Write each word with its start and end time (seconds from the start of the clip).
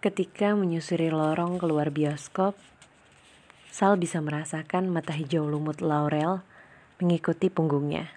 Ketika 0.00 0.56
menyusuri 0.56 1.12
lorong 1.12 1.60
keluar 1.60 1.92
bioskop, 1.92 2.56
Sal 3.68 4.00
bisa 4.00 4.16
merasakan 4.24 4.88
mata 4.88 5.12
hijau 5.12 5.44
lumut 5.44 5.84
Laurel 5.84 6.40
mengikuti 7.04 7.52
punggungnya. 7.52 8.08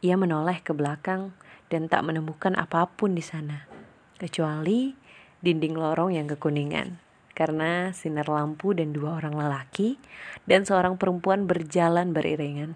Ia 0.00 0.16
menoleh 0.16 0.64
ke 0.64 0.72
belakang 0.72 1.36
dan 1.68 1.92
tak 1.92 2.00
menemukan 2.00 2.56
apa 2.56 2.88
pun 2.88 3.12
di 3.12 3.20
sana, 3.20 3.68
kecuali 4.16 4.96
dinding 5.44 5.76
lorong 5.76 6.16
yang 6.16 6.32
kekuningan. 6.32 6.96
Karena 7.36 7.92
sinar 7.92 8.32
lampu 8.32 8.72
dan 8.72 8.96
dua 8.96 9.20
orang 9.20 9.36
lelaki 9.36 10.00
dan 10.48 10.64
seorang 10.64 10.96
perempuan 10.96 11.44
berjalan 11.44 12.16
beriringan. 12.16 12.72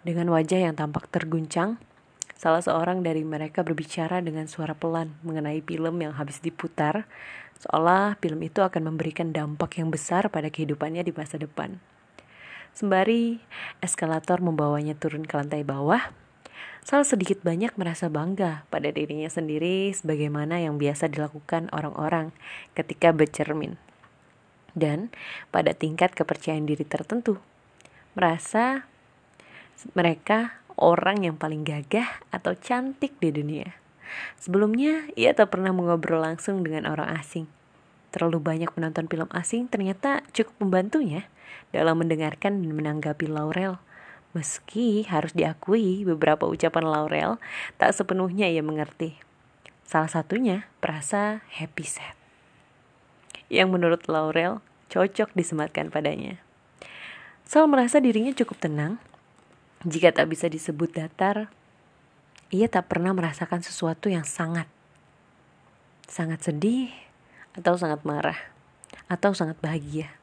Dengan 0.00 0.32
wajah 0.32 0.72
yang 0.72 0.72
tampak 0.72 1.12
terguncang, 1.12 1.76
Salah 2.36 2.60
seorang 2.60 3.00
dari 3.00 3.24
mereka 3.24 3.64
berbicara 3.64 4.20
dengan 4.20 4.44
suara 4.44 4.76
pelan 4.76 5.16
mengenai 5.24 5.64
film 5.64 6.04
yang 6.04 6.12
habis 6.12 6.44
diputar, 6.44 7.08
seolah 7.64 8.20
film 8.20 8.44
itu 8.44 8.60
akan 8.60 8.92
memberikan 8.92 9.32
dampak 9.32 9.80
yang 9.80 9.88
besar 9.88 10.28
pada 10.28 10.52
kehidupannya 10.52 11.00
di 11.00 11.16
masa 11.16 11.40
depan. 11.40 11.80
Sembari 12.76 13.40
eskalator 13.80 14.44
membawanya 14.44 14.92
turun 14.92 15.24
ke 15.24 15.32
lantai 15.32 15.64
bawah, 15.64 16.12
Sal 16.86 17.02
sedikit 17.02 17.42
banyak 17.42 17.74
merasa 17.74 18.06
bangga 18.06 18.62
pada 18.70 18.94
dirinya 18.94 19.26
sendiri 19.26 19.90
sebagaimana 19.90 20.62
yang 20.62 20.78
biasa 20.78 21.10
dilakukan 21.10 21.66
orang-orang 21.74 22.30
ketika 22.78 23.10
bercermin. 23.10 23.74
Dan 24.70 25.10
pada 25.50 25.74
tingkat 25.74 26.14
kepercayaan 26.14 26.62
diri 26.62 26.86
tertentu, 26.86 27.42
merasa 28.14 28.86
mereka 29.98 30.62
orang 30.76 31.24
yang 31.24 31.36
paling 31.40 31.64
gagah 31.64 32.24
atau 32.32 32.52
cantik 32.56 33.16
di 33.20 33.32
dunia. 33.32 33.76
Sebelumnya, 34.38 35.08
ia 35.18 35.34
tak 35.34 35.56
pernah 35.56 35.74
mengobrol 35.74 36.22
langsung 36.22 36.62
dengan 36.62 36.86
orang 36.86 37.16
asing. 37.16 37.48
Terlalu 38.14 38.38
banyak 38.40 38.70
menonton 38.72 39.10
film 39.10 39.28
asing 39.34 39.68
ternyata 39.68 40.24
cukup 40.32 40.56
membantunya 40.64 41.28
dalam 41.68 42.00
mendengarkan 42.00 42.64
dan 42.64 42.72
menanggapi 42.72 43.28
Laurel. 43.28 43.76
Meski 44.32 45.04
harus 45.08 45.32
diakui 45.32 46.04
beberapa 46.04 46.48
ucapan 46.48 46.84
Laurel 46.84 47.30
tak 47.80 47.92
sepenuhnya 47.96 48.48
ia 48.48 48.64
mengerti. 48.64 49.16
Salah 49.84 50.08
satunya 50.08 50.68
perasa 50.80 51.44
happy 51.52 51.84
sad. 51.84 52.16
Yang 53.52 53.68
menurut 53.68 54.02
Laurel 54.08 54.64
cocok 54.88 55.32
disematkan 55.36 55.92
padanya. 55.92 56.40
Sal 57.46 57.70
merasa 57.70 58.02
dirinya 58.02 58.34
cukup 58.34 58.58
tenang 58.58 58.98
jika 59.84 60.14
tak 60.14 60.32
bisa 60.32 60.48
disebut 60.48 60.96
datar, 60.96 61.52
ia 62.48 62.70
tak 62.70 62.88
pernah 62.88 63.10
merasakan 63.12 63.60
sesuatu 63.60 64.06
yang 64.06 64.22
sangat, 64.22 64.70
sangat 66.06 66.46
sedih, 66.46 66.94
atau 67.58 67.74
sangat 67.74 68.00
marah, 68.06 68.38
atau 69.10 69.34
sangat 69.34 69.58
bahagia. 69.58 70.14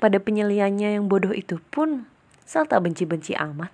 Pada 0.00 0.16
penyeliannya 0.16 0.96
yang 0.96 1.10
bodoh 1.10 1.34
itu 1.34 1.60
pun, 1.74 2.08
Sal 2.48 2.66
tak 2.66 2.82
benci-benci 2.82 3.36
amat. 3.38 3.70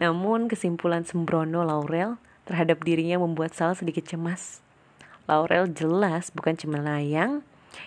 Namun 0.00 0.48
kesimpulan 0.48 1.04
sembrono 1.04 1.60
Laurel 1.60 2.16
terhadap 2.48 2.80
dirinya 2.86 3.20
membuat 3.20 3.52
Sal 3.52 3.76
sedikit 3.76 4.08
cemas. 4.08 4.64
Laurel 5.28 5.68
jelas 5.68 6.32
bukan 6.32 6.56
cemelayang 6.56 7.44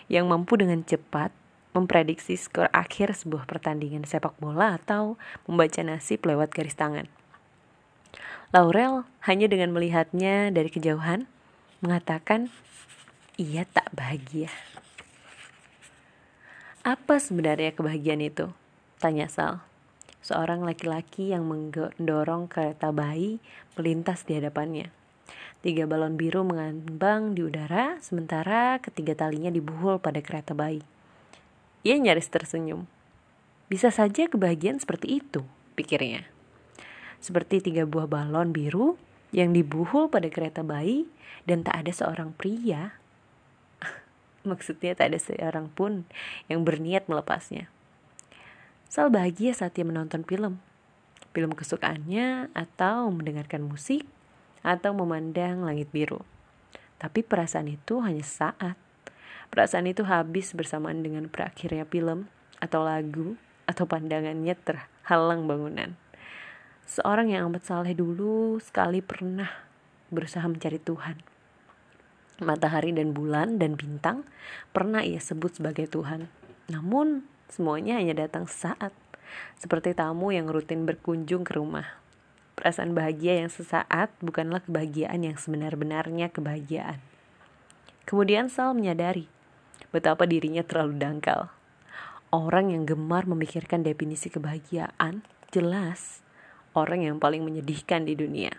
yang 0.09 0.30
mampu 0.30 0.61
dengan 0.61 0.85
cepat 0.85 1.33
memprediksi 1.75 2.39
skor 2.39 2.71
akhir 2.71 3.11
sebuah 3.11 3.43
pertandingan 3.43 4.07
sepak 4.07 4.39
bola 4.39 4.79
atau 4.79 5.19
membaca 5.43 5.83
nasib 5.83 6.23
lewat 6.23 6.55
garis 6.55 6.79
tangan. 6.79 7.11
Laurel 8.55 9.03
hanya 9.27 9.51
dengan 9.51 9.75
melihatnya 9.75 10.47
dari 10.55 10.71
kejauhan 10.71 11.27
mengatakan 11.83 12.47
ia 13.35 13.67
tak 13.67 13.91
bahagia. 13.91 14.47
Apa 16.87 17.19
sebenarnya 17.19 17.75
kebahagiaan 17.75 18.23
itu? 18.23 18.47
Tanya 19.03 19.27
Sal. 19.27 19.59
Seorang 20.23 20.64
laki-laki 20.64 21.35
yang 21.35 21.45
mendorong 21.45 22.47
kereta 22.47 22.95
bayi 22.95 23.43
melintas 23.75 24.23
di 24.23 24.39
hadapannya. 24.39 24.89
Tiga 25.65 25.89
balon 25.89 26.14
biru 26.14 26.45
mengambang 26.45 27.33
di 27.33 27.41
udara, 27.41 27.97
sementara 27.99 28.77
ketiga 28.80 29.17
talinya 29.17 29.49
dibuhul 29.49 29.97
pada 29.97 30.21
kereta 30.21 30.53
bayi. 30.53 30.85
Ia 31.85 32.01
nyaris 32.01 32.33
tersenyum. 32.33 32.89
Bisa 33.69 33.93
saja 33.93 34.25
kebahagiaan 34.25 34.81
seperti 34.81 35.21
itu, 35.21 35.45
pikirnya. 35.77 36.25
Seperti 37.21 37.61
tiga 37.61 37.85
buah 37.85 38.09
balon 38.09 38.49
biru 38.49 38.97
yang 39.29 39.53
dibuhul 39.53 40.09
pada 40.09 40.25
kereta 40.33 40.65
bayi 40.65 41.05
dan 41.45 41.61
tak 41.61 41.85
ada 41.85 41.93
seorang 41.93 42.33
pria. 42.33 42.97
Maksudnya 44.49 44.97
tak 44.97 45.13
ada 45.13 45.19
seorang 45.21 45.69
pun 45.69 46.09
yang 46.49 46.65
berniat 46.65 47.05
melepasnya. 47.05 47.69
Sal 48.89 49.13
bahagia 49.13 49.53
saat 49.53 49.77
ia 49.77 49.85
menonton 49.85 50.25
film. 50.25 50.57
Film 51.37 51.53
kesukaannya 51.53 52.49
atau 52.57 53.13
mendengarkan 53.13 53.61
musik 53.61 54.09
atau 54.65 54.97
memandang 54.97 55.61
langit 55.61 55.93
biru. 55.93 56.25
Tapi 56.97 57.21
perasaan 57.21 57.69
itu 57.69 58.02
hanya 58.02 58.25
saat. 58.25 58.73
Perasaan 59.54 59.88
itu 59.88 60.04
habis 60.06 60.52
bersamaan 60.52 61.06
dengan 61.06 61.30
berakhirnya 61.30 61.86
film 61.88 62.28
atau 62.60 62.82
lagu 62.83 63.38
atau 63.66 63.86
pandangannya 63.89 64.54
terhalang 64.61 65.45
bangunan. 65.50 65.98
Seorang 66.86 67.33
yang 67.33 67.50
amat 67.50 67.66
saleh 67.66 67.98
dulu 67.98 68.61
sekali 68.61 69.02
pernah 69.02 69.50
berusaha 70.14 70.45
mencari 70.45 70.78
Tuhan. 70.78 71.17
Matahari 72.45 72.92
dan 72.94 73.16
bulan 73.16 73.58
dan 73.58 73.73
bintang 73.73 74.28
pernah 74.70 75.02
ia 75.02 75.17
sebut 75.17 75.58
sebagai 75.58 75.89
Tuhan. 75.89 76.30
Namun 76.70 77.26
semuanya 77.50 77.98
hanya 77.98 78.14
datang 78.14 78.45
sesaat, 78.45 78.94
seperti 79.58 79.98
tamu 79.98 80.30
yang 80.30 80.45
rutin 80.52 80.86
berkunjung 80.86 81.48
ke 81.48 81.58
rumah. 81.58 81.98
Perasaan 82.56 82.95
bahagia 82.95 83.44
yang 83.44 83.52
sesaat 83.52 84.14
bukanlah 84.23 84.64
kebahagiaan 84.64 85.26
yang 85.26 85.36
sebenar-benarnya 85.36 86.32
kebahagiaan. 86.32 87.00
Kemudian 88.06 88.48
Sal 88.48 88.77
menyadari 88.77 89.26
betapa 89.95 90.28
dirinya 90.28 90.60
terlalu 90.60 91.00
dangkal. 91.00 91.48
Orang 92.36 92.76
yang 92.76 92.83
gemar 92.83 93.23
memikirkan 93.23 93.80
definisi 93.80 94.28
kebahagiaan 94.28 95.23
jelas 95.56 96.20
orang 96.76 97.08
yang 97.08 97.16
paling 97.16 97.48
menyedihkan 97.48 98.04
di 98.04 98.20
dunia. 98.20 98.52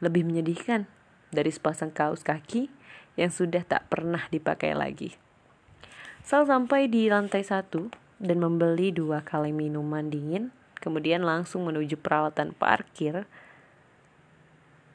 Lebih 0.00 0.24
menyedihkan 0.24 0.88
dari 1.28 1.52
sepasang 1.52 1.92
kaos 1.92 2.24
kaki 2.24 2.72
yang 3.20 3.28
sudah 3.28 3.68
tak 3.68 3.84
pernah 3.92 4.24
dipakai 4.32 4.72
lagi. 4.72 5.12
Sal 6.24 6.48
sampai 6.48 6.88
di 6.88 7.12
lantai 7.12 7.44
satu 7.44 7.92
dan 8.16 8.40
membeli 8.40 8.96
dua 8.96 9.20
kali 9.20 9.52
minuman 9.52 10.08
dingin, 10.08 10.56
kemudian 10.80 11.20
langsung 11.20 11.68
menuju 11.68 12.00
peralatan 12.00 12.56
parkir. 12.56 13.28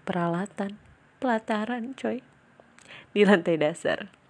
Peralatan, 0.09 0.81
pelataran 1.21 1.93
coy, 1.93 2.25
di 3.13 3.21
lantai 3.21 3.61
dasar 3.61 4.20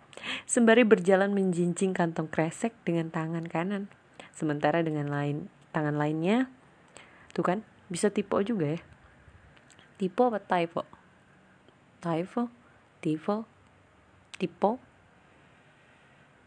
sembari 0.45 0.85
berjalan 0.87 1.31
menjinjing 1.31 1.93
kantong 1.93 2.29
kresek 2.29 2.73
dengan 2.83 3.09
tangan 3.09 3.45
kanan. 3.47 3.91
Sementara 4.31 4.81
dengan 4.81 5.11
lain 5.11 5.51
tangan 5.71 5.95
lainnya, 5.95 6.49
tuh 7.31 7.43
kan 7.43 7.59
bisa 7.91 8.11
tipe 8.11 8.33
juga 8.43 8.75
ya. 8.75 8.81
Tipe 10.01 10.21
apa 10.23 10.41
typo? 10.41 10.87
Typo? 12.01 12.49
Tipe? 13.03 13.35
Tipe? 14.41 14.71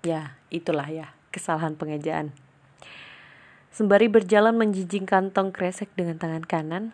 Ya, 0.03 0.37
itulah 0.51 0.91
ya, 0.91 1.15
kesalahan 1.31 1.79
pengejaan. 1.79 2.35
Sembari 3.75 4.07
berjalan 4.07 4.55
menjinjing 4.55 5.03
kantong 5.07 5.51
kresek 5.51 5.91
dengan 5.99 6.15
tangan 6.15 6.47
kanan, 6.47 6.85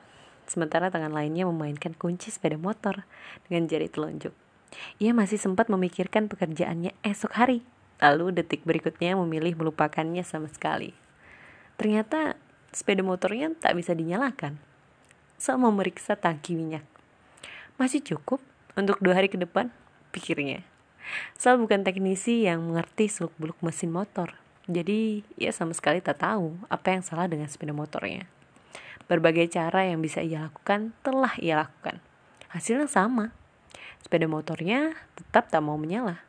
sementara 0.48 0.88
tangan 0.88 1.12
lainnya 1.12 1.44
memainkan 1.44 1.92
kunci 1.92 2.32
sepeda 2.32 2.56
motor 2.56 3.04
dengan 3.48 3.68
jari 3.68 3.88
telunjuk. 3.88 4.32
Ia 5.03 5.10
masih 5.10 5.36
sempat 5.36 5.66
memikirkan 5.66 6.30
pekerjaannya 6.30 6.95
esok 7.03 7.34
hari, 7.34 7.66
lalu 7.98 8.34
detik 8.34 8.62
berikutnya 8.62 9.18
memilih 9.18 9.59
melupakannya 9.59 10.22
sama 10.22 10.47
sekali. 10.48 10.95
Ternyata 11.80 12.39
sepeda 12.71 13.03
motornya 13.03 13.50
tak 13.59 13.74
bisa 13.77 13.97
dinyalakan. 13.97 14.60
Sal 15.41 15.56
memeriksa 15.56 16.15
tangki 16.15 16.53
minyak. 16.53 16.84
Masih 17.80 18.04
cukup 18.04 18.45
untuk 18.77 19.00
dua 19.00 19.16
hari 19.16 19.33
ke 19.33 19.41
depan, 19.41 19.72
pikirnya. 20.12 20.62
Sal 21.34 21.56
bukan 21.56 21.83
teknisi 21.83 22.45
yang 22.45 22.60
mengerti 22.60 23.09
seluk-beluk 23.09 23.56
mesin 23.65 23.91
motor. 23.91 24.36
Jadi, 24.71 25.27
ia 25.41 25.50
sama 25.50 25.74
sekali 25.74 25.98
tak 25.98 26.22
tahu 26.22 26.54
apa 26.71 26.95
yang 26.95 27.03
salah 27.03 27.27
dengan 27.27 27.50
sepeda 27.50 27.74
motornya. 27.74 28.28
Berbagai 29.10 29.50
cara 29.50 29.89
yang 29.89 29.98
bisa 29.98 30.22
ia 30.22 30.47
lakukan 30.47 30.95
telah 31.03 31.34
ia 31.42 31.66
lakukan. 31.66 31.98
Hasilnya 32.53 32.86
sama, 32.86 33.34
Sepeda 34.00 34.26
motornya 34.26 34.97
tetap 35.14 35.52
tak 35.52 35.62
mau 35.64 35.76
menyala. 35.76 36.24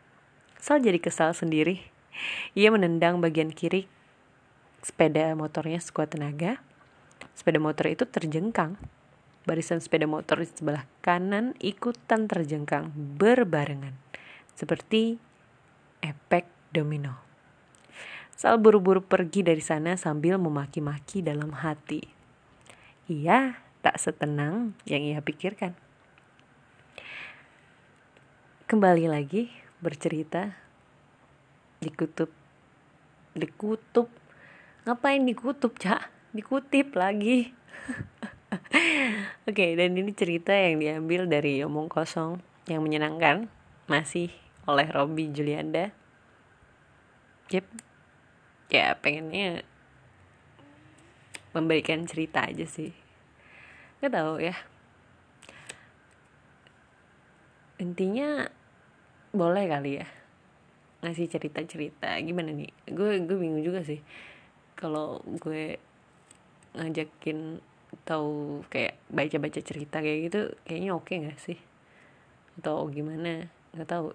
Sal 0.62 0.84
jadi 0.84 1.02
kesal 1.02 1.34
sendiri. 1.34 1.82
Ia 2.54 2.70
menendang 2.70 3.24
bagian 3.24 3.50
kiri 3.50 3.88
sepeda 4.82 5.34
motornya 5.38 5.78
sekuat 5.78 6.18
tenaga. 6.18 6.60
Sepeda 7.38 7.62
motor 7.62 7.90
itu 7.90 8.04
terjengkang. 8.06 8.76
Barisan 9.46 9.82
sepeda 9.82 10.06
motor 10.06 10.42
di 10.42 10.50
sebelah 10.50 10.86
kanan 11.02 11.58
ikutan 11.58 12.30
terjengkang 12.30 12.94
berbarengan. 12.94 13.98
seperti 14.52 15.18
efek 16.06 16.46
domino. 16.70 17.18
Sal 18.38 18.62
buru-buru 18.62 19.02
pergi 19.02 19.42
dari 19.42 19.64
sana 19.64 19.98
sambil 19.98 20.38
memaki-maki 20.38 21.26
dalam 21.26 21.50
hati. 21.50 22.06
Ia 23.10 23.58
tak 23.82 23.98
setenang 23.98 24.78
yang 24.86 25.02
ia 25.02 25.18
pikirkan. 25.18 25.74
Kembali 28.72 29.04
lagi 29.04 29.52
bercerita 29.84 30.48
dikutip 31.84 32.32
dikutip. 33.36 34.08
Ngapain 34.88 35.28
dikutip 35.28 35.76
cak 35.76 36.08
dikutip 36.32 36.96
lagi. 36.96 37.52
Oke 39.44 39.52
okay, 39.52 39.72
dan 39.76 39.92
ini 40.00 40.16
cerita 40.16 40.56
yang 40.56 40.80
diambil 40.80 41.28
dari 41.28 41.60
omong 41.68 41.92
kosong 41.92 42.40
yang 42.72 42.80
menyenangkan. 42.80 43.52
Masih 43.92 44.32
oleh 44.64 44.88
Robby 44.88 45.28
Julianda. 45.36 45.92
Yep. 47.52 47.68
Ya 48.72 48.96
pengennya 48.96 49.68
memberikan 51.52 52.08
cerita 52.08 52.48
aja 52.48 52.64
sih. 52.64 52.96
Nggak 54.00 54.16
tahu 54.16 54.34
ya. 54.40 54.56
Intinya 57.84 58.61
boleh 59.32 59.66
kali 59.68 60.04
ya. 60.04 60.08
Ngasih 61.02 61.28
cerita-cerita. 61.32 62.14
Gimana 62.22 62.54
nih? 62.54 62.72
Gue 62.88 63.20
gue 63.24 63.38
bingung 63.40 63.64
juga 63.64 63.82
sih. 63.82 64.00
Kalau 64.78 65.24
gue 65.26 65.80
ngajakin 66.78 67.60
tahu 68.08 68.64
kayak 68.72 68.96
baca-baca 69.12 69.60
cerita 69.60 70.00
kayak 70.00 70.20
gitu 70.32 70.42
kayaknya 70.64 70.92
oke 70.96 71.12
okay 71.12 71.28
gak 71.28 71.40
sih? 71.40 71.60
Atau 72.60 72.88
gimana? 72.92 73.50
Nggak 73.76 73.90
tahu. 73.90 74.08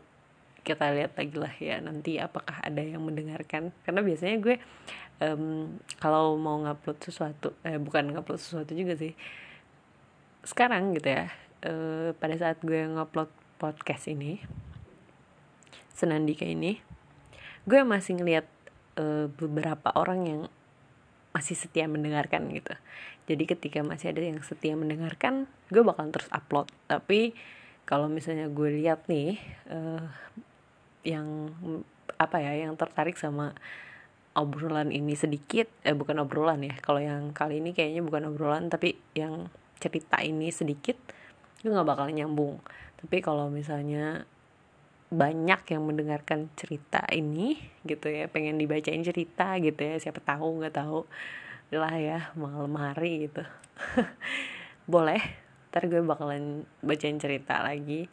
Kita 0.66 0.90
lihat 0.90 1.14
lagi 1.14 1.36
lah 1.38 1.54
ya 1.62 1.78
nanti 1.78 2.18
apakah 2.18 2.58
ada 2.62 2.82
yang 2.82 3.02
mendengarkan. 3.04 3.70
Karena 3.84 4.00
biasanya 4.02 4.36
gue 4.42 4.56
um, 5.20 5.76
kalau 6.00 6.36
mau 6.36 6.60
ngupload 6.60 6.98
sesuatu 7.00 7.56
eh 7.64 7.80
bukan 7.80 8.12
ngupload 8.12 8.40
sesuatu 8.40 8.72
juga 8.76 8.96
sih 8.96 9.16
sekarang 10.46 10.94
gitu 10.94 11.10
ya 11.10 11.26
uh, 11.66 12.14
pada 12.16 12.34
saat 12.38 12.60
gue 12.62 12.86
ngupload 12.86 13.30
podcast 13.56 14.06
ini 14.10 14.38
senandika 15.96 16.44
ini 16.44 16.76
gue 17.66 17.81
masih 17.82 18.20
ngeliat 18.20 18.46
uh, 19.00 19.26
beberapa 19.32 19.90
orang 19.96 20.20
yang 20.28 20.43
masih 21.37 21.52
setia 21.52 21.84
mendengarkan 21.84 22.48
gitu. 22.48 22.72
Jadi 23.28 23.44
ketika 23.44 23.84
masih 23.84 24.14
ada 24.14 24.25
yang 24.25 24.40
setia 24.40 24.72
mendengarkan 24.72 25.44
gue 25.69 25.82
bakal 25.84 26.08
terus 26.08 26.31
upload. 26.32 26.70
Tapi 26.88 27.37
kalau 27.84 28.08
misalnya 28.08 28.48
gue 28.48 28.70
lihat 28.81 29.04
nih 29.10 29.37
uh, 29.69 30.06
yang 31.04 31.52
apa 32.16 32.40
ya 32.40 32.64
yang 32.64 32.72
tertarik 32.81 33.20
sama 33.20 33.52
obrolan 34.32 34.88
ini 34.88 35.12
sedikit 35.12 35.69
eh 35.84 35.92
bukan 35.92 36.25
obrolan 36.25 36.64
ya 36.64 36.75
kalau 36.81 37.00
yang 37.00 37.32
kali 37.37 37.60
ini 37.60 37.72
kayaknya 37.76 38.04
bukan 38.04 38.32
obrolan 38.32 38.69
tapi 38.69 38.96
yang 39.16 39.49
cerita 39.81 40.20
ini 40.25 40.49
sedikit 40.49 40.96
itu 41.60 41.69
nggak 41.69 41.88
bakal 41.88 42.08
nyambung. 42.08 42.62
Tapi 42.96 43.20
kalau 43.20 43.52
misalnya 43.52 44.25
banyak 45.06 45.62
yang 45.70 45.82
mendengarkan 45.86 46.50
cerita 46.58 47.06
ini 47.14 47.58
gitu 47.86 48.10
ya. 48.10 48.26
Pengen 48.26 48.58
dibacain 48.58 49.02
cerita 49.06 49.54
gitu 49.62 49.78
ya. 49.78 49.96
Siapa 50.02 50.18
tahu 50.22 50.62
nggak 50.62 50.74
tahu. 50.74 51.06
Lah 51.74 51.94
ya 51.98 52.30
malam 52.34 52.74
hari 52.74 53.30
gitu. 53.30 53.42
Boleh 54.92 55.20
ntar 55.70 55.92
gue 55.92 56.00
bakalan 56.00 56.64
bacain 56.82 57.18
cerita 57.20 57.62
lagi. 57.62 58.10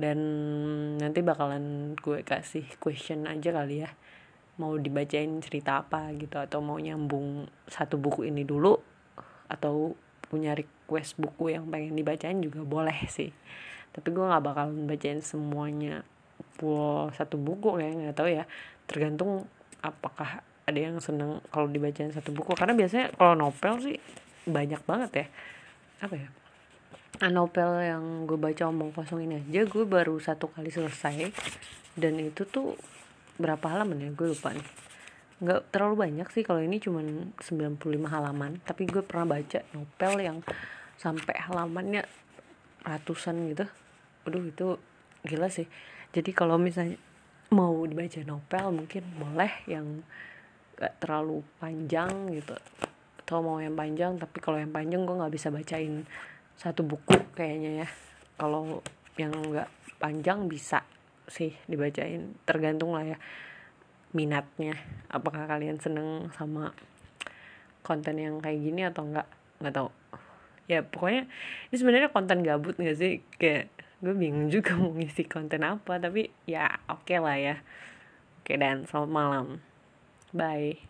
Dan 0.00 0.18
nanti 0.96 1.20
bakalan 1.20 1.96
gue 1.96 2.24
kasih 2.24 2.64
question 2.80 3.28
aja 3.28 3.52
kali 3.52 3.84
ya. 3.84 3.90
Mau 4.60 4.76
dibacain 4.76 5.40
cerita 5.40 5.80
apa 5.80 6.12
gitu 6.16 6.36
atau 6.36 6.60
mau 6.60 6.76
nyambung 6.76 7.48
satu 7.64 7.96
buku 7.96 8.28
ini 8.28 8.44
dulu 8.44 8.76
atau 9.48 9.96
punya 10.30 10.54
request 10.54 11.18
buku 11.18 11.58
yang 11.58 11.66
pengen 11.66 11.98
dibacain 11.98 12.38
juga 12.38 12.62
boleh 12.62 13.08
sih 13.10 13.34
tapi 13.90 14.08
gue 14.14 14.22
nggak 14.22 14.44
bakalan 14.44 14.86
bacain 14.86 15.20
semuanya. 15.22 16.06
Full 16.58 17.10
satu 17.16 17.36
buku 17.36 17.78
kayak 17.78 17.92
nggak 17.98 18.16
tahu 18.16 18.28
ya. 18.30 18.44
Tergantung 18.86 19.50
apakah 19.82 20.46
ada 20.66 20.78
yang 20.78 21.02
seneng 21.02 21.42
kalau 21.50 21.66
dibacain 21.66 22.14
satu 22.14 22.30
buku. 22.30 22.54
Karena 22.54 22.78
biasanya 22.78 23.10
kalau 23.18 23.34
novel 23.34 23.74
sih 23.82 23.98
banyak 24.46 24.82
banget 24.86 25.10
ya. 25.12 25.26
Apa 26.06 26.14
ya? 26.14 26.28
Novel 27.28 27.70
yang 27.84 28.04
gue 28.24 28.38
baca 28.38 28.62
omong 28.70 28.94
kosong 28.96 29.26
ini 29.26 29.44
aja 29.44 29.66
gue 29.66 29.84
baru 29.84 30.16
satu 30.22 30.48
kali 30.54 30.70
selesai. 30.70 31.34
Dan 31.98 32.22
itu 32.22 32.46
tuh 32.46 32.78
berapa 33.36 33.66
halaman 33.66 34.06
ya? 34.06 34.10
Gue 34.14 34.30
lupa 34.30 34.54
nih. 34.54 34.68
Nggak 35.42 35.60
terlalu 35.74 36.08
banyak 36.08 36.28
sih 36.30 36.46
kalau 36.46 36.62
ini 36.62 36.78
cuman 36.78 37.34
95 37.42 37.82
halaman. 38.06 38.62
Tapi 38.62 38.86
gue 38.86 39.02
pernah 39.02 39.36
baca 39.36 39.60
novel 39.74 40.14
yang 40.22 40.38
sampai 41.00 41.34
halamannya 41.48 42.06
ratusan 42.84 43.36
gitu 43.52 43.64
aduh 44.30 44.46
itu 44.46 44.78
gila 45.26 45.50
sih. 45.50 45.66
Jadi 46.14 46.30
kalau 46.30 46.54
misalnya 46.54 46.94
mau 47.50 47.74
dibaca 47.82 48.22
novel 48.22 48.66
mungkin 48.78 49.02
boleh 49.18 49.66
yang 49.66 50.06
gak 50.78 51.02
terlalu 51.02 51.42
panjang 51.58 52.30
gitu. 52.30 52.54
Atau 53.26 53.42
mau 53.42 53.58
yang 53.58 53.74
panjang 53.74 54.14
tapi 54.22 54.38
kalau 54.38 54.62
yang 54.62 54.70
panjang 54.70 55.02
gue 55.02 55.18
nggak 55.18 55.34
bisa 55.34 55.50
bacain 55.50 56.06
satu 56.54 56.86
buku 56.86 57.18
kayaknya 57.34 57.84
ya. 57.84 57.88
Kalau 58.38 58.86
yang 59.18 59.34
nggak 59.34 59.66
panjang 59.98 60.46
bisa 60.46 60.86
sih 61.26 61.54
dibacain 61.66 62.38
tergantung 62.46 62.94
lah 62.94 63.02
ya 63.02 63.18
minatnya. 64.14 64.78
Apakah 65.10 65.46
kalian 65.46 65.78
seneng 65.82 66.30
sama 66.34 66.74
konten 67.82 68.18
yang 68.18 68.38
kayak 68.38 68.62
gini 68.62 68.86
atau 68.86 69.06
enggak 69.06 69.26
nggak 69.58 69.74
tahu. 69.74 69.90
Ya 70.70 70.86
pokoknya 70.86 71.26
ini 71.70 71.76
sebenarnya 71.76 72.10
konten 72.14 72.46
gabut 72.46 72.78
gak 72.78 72.94
sih? 72.94 73.26
Kayak 73.38 73.70
gue 74.00 74.14
bingung 74.16 74.48
juga 74.48 74.76
mau 74.80 74.92
ngisi 74.92 75.28
konten 75.28 75.64
apa 75.64 76.00
tapi 76.00 76.32
ya 76.48 76.68
oke 76.88 77.06
okay 77.06 77.18
lah 77.20 77.36
ya. 77.36 77.56
Oke 78.40 78.56
dan. 78.56 78.88
Selamat 78.88 79.10
malam. 79.12 79.46
Bye 80.32 80.89